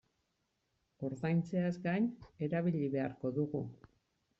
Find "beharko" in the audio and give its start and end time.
2.99-3.39